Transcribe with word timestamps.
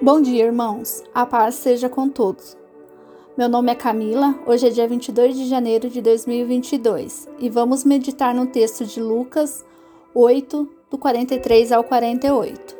Bom 0.00 0.20
dia, 0.20 0.44
irmãos. 0.44 1.02
A 1.14 1.24
paz 1.24 1.54
seja 1.54 1.88
com 1.88 2.06
todos. 2.06 2.54
Meu 3.34 3.48
nome 3.48 3.72
é 3.72 3.74
Camila. 3.74 4.34
Hoje 4.46 4.66
é 4.66 4.70
dia 4.70 4.86
22 4.86 5.34
de 5.34 5.46
janeiro 5.46 5.88
de 5.88 6.02
2022 6.02 7.26
e 7.38 7.48
vamos 7.48 7.82
meditar 7.82 8.34
no 8.34 8.46
texto 8.46 8.84
de 8.84 9.00
Lucas 9.00 9.64
8, 10.14 10.68
do 10.90 10.98
43 10.98 11.72
ao 11.72 11.82
48. 11.82 12.76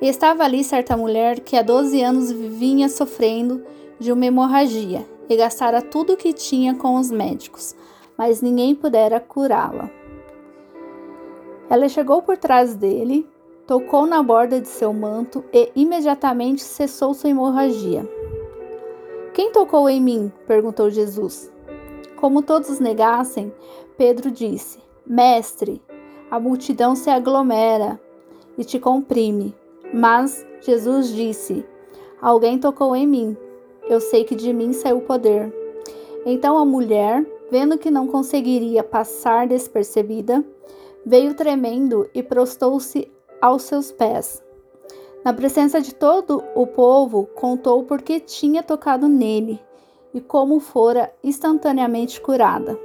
E 0.00 0.06
estava 0.06 0.44
ali 0.44 0.62
certa 0.62 0.96
mulher 0.96 1.40
que 1.40 1.56
há 1.56 1.62
12 1.62 2.00
anos 2.00 2.30
vinha 2.30 2.88
sofrendo 2.88 3.64
de 3.98 4.12
uma 4.12 4.24
hemorragia 4.24 5.04
e 5.28 5.36
gastara 5.36 5.82
tudo 5.82 6.12
o 6.12 6.16
que 6.16 6.32
tinha 6.32 6.72
com 6.72 6.94
os 6.94 7.10
médicos, 7.10 7.74
mas 8.16 8.40
ninguém 8.40 8.76
pudera 8.76 9.18
curá-la. 9.18 9.90
Ela 11.68 11.88
chegou 11.88 12.22
por 12.22 12.36
trás 12.36 12.76
dele 12.76 13.26
tocou 13.68 14.06
na 14.06 14.22
borda 14.22 14.58
de 14.58 14.66
seu 14.66 14.94
manto 14.94 15.44
e 15.52 15.70
imediatamente 15.76 16.62
cessou 16.62 17.12
sua 17.12 17.28
hemorragia. 17.28 18.08
Quem 19.34 19.52
tocou 19.52 19.90
em 19.90 20.00
mim? 20.00 20.32
perguntou 20.46 20.88
Jesus. 20.88 21.52
Como 22.16 22.40
todos 22.40 22.80
negassem, 22.80 23.52
Pedro 23.98 24.30
disse: 24.30 24.78
Mestre, 25.06 25.82
a 26.30 26.40
multidão 26.40 26.96
se 26.96 27.10
aglomera 27.10 28.00
e 28.56 28.64
te 28.64 28.78
comprime. 28.80 29.54
Mas 29.92 30.46
Jesus 30.62 31.12
disse: 31.12 31.62
Alguém 32.22 32.58
tocou 32.58 32.96
em 32.96 33.06
mim. 33.06 33.36
Eu 33.86 34.00
sei 34.00 34.24
que 34.24 34.34
de 34.34 34.50
mim 34.50 34.72
saiu 34.72 34.96
o 34.96 35.02
poder. 35.02 35.54
Então 36.24 36.56
a 36.56 36.64
mulher, 36.64 37.22
vendo 37.50 37.76
que 37.76 37.90
não 37.90 38.06
conseguiria 38.06 38.82
passar 38.82 39.46
despercebida, 39.46 40.42
veio 41.04 41.34
tremendo 41.34 42.08
e 42.14 42.22
prostou-se 42.22 43.12
aos 43.40 43.62
seus 43.62 43.92
pés. 43.92 44.42
Na 45.24 45.32
presença 45.32 45.80
de 45.80 45.94
todo 45.94 46.42
o 46.54 46.66
povo, 46.66 47.26
contou 47.34 47.84
por 47.84 48.02
que 48.02 48.20
tinha 48.20 48.62
tocado 48.62 49.08
nele 49.08 49.60
e 50.14 50.20
como 50.20 50.60
fora 50.60 51.12
instantaneamente 51.22 52.20
curada. 52.20 52.78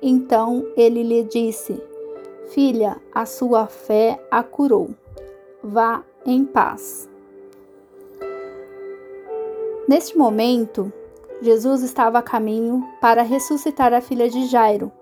Então 0.00 0.66
ele 0.76 1.02
lhe 1.02 1.24
disse: 1.24 1.82
Filha, 2.50 3.00
a 3.12 3.26
sua 3.26 3.66
fé 3.66 4.22
a 4.30 4.42
curou. 4.42 4.90
Vá 5.62 6.04
em 6.26 6.44
paz. 6.44 7.08
Neste 9.88 10.16
momento, 10.16 10.92
Jesus 11.40 11.82
estava 11.82 12.18
a 12.18 12.22
caminho 12.22 12.86
para 13.00 13.22
ressuscitar 13.22 13.92
a 13.92 14.00
filha 14.00 14.28
de 14.28 14.46
Jairo 14.46 14.92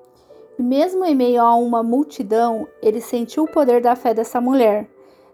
mesmo 0.59 1.05
em 1.05 1.15
meio 1.15 1.41
a 1.43 1.55
uma 1.55 1.83
multidão, 1.83 2.69
ele 2.83 3.01
sentiu 3.01 3.45
o 3.45 3.51
poder 3.51 3.81
da 3.81 3.97
fé 3.97 4.13
dessa 4.15 4.41
mulher, 4.41 4.89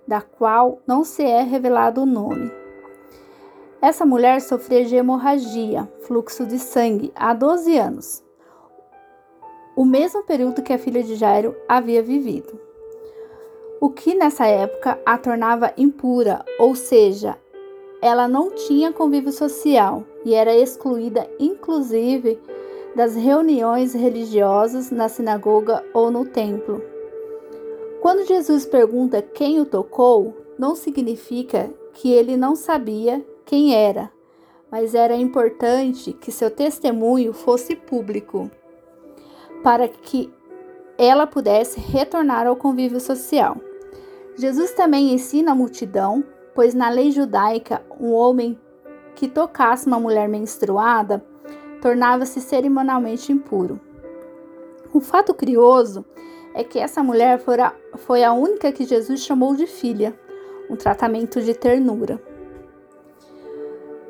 da 0.06 0.20
qual 0.20 0.80
não 0.86 1.04
se 1.04 1.22
é 1.22 1.42
revelado 1.42 2.02
o 2.02 2.06
nome. 2.06 2.50
Essa 3.80 4.04
mulher 4.04 4.40
sofria 4.40 4.84
de 4.84 4.96
hemorragia, 4.96 5.88
fluxo 6.02 6.44
de 6.46 6.58
sangue, 6.58 7.12
há 7.14 7.32
12 7.32 7.78
anos, 7.78 8.24
o 9.78 9.84
mesmo 9.84 10.24
período 10.24 10.60
que 10.60 10.72
a 10.72 10.78
filha 10.78 11.04
de 11.04 11.14
Jairo 11.14 11.54
havia 11.68 12.02
vivido. 12.02 12.58
O 13.80 13.88
que 13.88 14.12
nessa 14.12 14.44
época 14.44 14.98
a 15.06 15.16
tornava 15.16 15.72
impura, 15.76 16.44
ou 16.58 16.74
seja, 16.74 17.38
ela 18.02 18.26
não 18.26 18.50
tinha 18.50 18.92
convívio 18.92 19.30
social 19.30 20.02
e 20.24 20.34
era 20.34 20.52
excluída, 20.52 21.30
inclusive, 21.38 22.40
das 22.98 23.14
reuniões 23.14 23.94
religiosas 23.94 24.90
na 24.90 25.08
sinagoga 25.08 25.84
ou 25.94 26.10
no 26.10 26.24
templo. 26.24 26.82
Quando 28.02 28.26
Jesus 28.26 28.66
pergunta 28.66 29.22
quem 29.22 29.60
o 29.60 29.64
tocou, 29.64 30.36
não 30.58 30.74
significa 30.74 31.70
que 31.92 32.10
ele 32.12 32.36
não 32.36 32.56
sabia 32.56 33.24
quem 33.46 33.72
era, 33.72 34.10
mas 34.68 34.96
era 34.96 35.14
importante 35.14 36.12
que 36.12 36.32
seu 36.32 36.50
testemunho 36.50 37.32
fosse 37.32 37.76
público, 37.76 38.50
para 39.62 39.86
que 39.86 40.28
ela 40.98 41.24
pudesse 41.24 41.78
retornar 41.78 42.48
ao 42.48 42.56
convívio 42.56 42.98
social. 42.98 43.58
Jesus 44.34 44.72
também 44.72 45.12
ensina 45.14 45.52
a 45.52 45.54
multidão, 45.54 46.24
pois 46.52 46.74
na 46.74 46.90
lei 46.90 47.12
judaica, 47.12 47.80
um 48.00 48.10
homem 48.10 48.58
que 49.14 49.28
tocasse 49.28 49.86
uma 49.86 50.00
mulher 50.00 50.28
menstruada 50.28 51.24
tornava-se 51.80 52.40
cerimonialmente 52.40 53.32
impuro. 53.32 53.80
O 54.92 55.00
fato 55.00 55.34
curioso 55.34 56.04
é 56.54 56.64
que 56.64 56.78
essa 56.78 57.02
mulher 57.02 57.38
fora, 57.38 57.74
foi 57.96 58.24
a 58.24 58.32
única 58.32 58.72
que 58.72 58.84
Jesus 58.84 59.20
chamou 59.20 59.54
de 59.54 59.66
filha, 59.66 60.18
um 60.70 60.76
tratamento 60.76 61.40
de 61.40 61.54
ternura. 61.54 62.20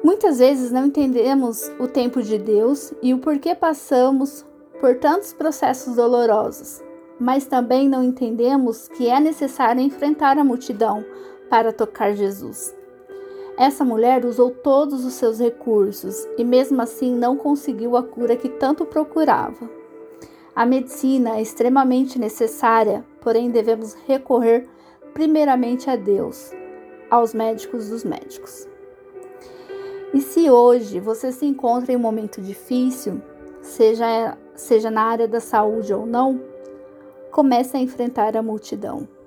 Muitas 0.02 0.38
vezes 0.38 0.70
não 0.70 0.86
entendemos 0.86 1.70
o 1.78 1.88
tempo 1.88 2.22
de 2.22 2.38
Deus 2.38 2.94
e 3.02 3.12
o 3.12 3.18
porquê 3.18 3.54
passamos 3.54 4.46
por 4.80 4.94
tantos 4.96 5.32
processos 5.32 5.96
dolorosos, 5.96 6.82
mas 7.18 7.46
também 7.46 7.88
não 7.88 8.04
entendemos 8.04 8.86
que 8.88 9.08
é 9.08 9.18
necessário 9.18 9.82
enfrentar 9.82 10.38
a 10.38 10.44
multidão 10.44 11.04
para 11.50 11.72
tocar 11.72 12.14
Jesus. 12.14 12.77
Essa 13.58 13.84
mulher 13.84 14.24
usou 14.24 14.52
todos 14.52 15.04
os 15.04 15.14
seus 15.14 15.40
recursos 15.40 16.28
e, 16.38 16.44
mesmo 16.44 16.80
assim, 16.80 17.12
não 17.12 17.36
conseguiu 17.36 17.96
a 17.96 18.04
cura 18.04 18.36
que 18.36 18.48
tanto 18.48 18.86
procurava. 18.86 19.68
A 20.54 20.64
medicina 20.64 21.38
é 21.38 21.42
extremamente 21.42 22.20
necessária, 22.20 23.04
porém 23.20 23.50
devemos 23.50 23.94
recorrer 24.06 24.68
primeiramente 25.12 25.90
a 25.90 25.96
Deus, 25.96 26.52
aos 27.10 27.34
médicos 27.34 27.88
dos 27.88 28.04
médicos. 28.04 28.68
E 30.14 30.20
se 30.20 30.48
hoje 30.48 31.00
você 31.00 31.32
se 31.32 31.44
encontra 31.44 31.92
em 31.92 31.96
um 31.96 32.00
momento 32.00 32.40
difícil, 32.40 33.20
seja, 33.60 34.38
seja 34.54 34.88
na 34.88 35.02
área 35.02 35.26
da 35.26 35.40
saúde 35.40 35.92
ou 35.92 36.06
não, 36.06 36.40
comece 37.32 37.76
a 37.76 37.80
enfrentar 37.80 38.36
a 38.36 38.42
multidão. 38.42 39.17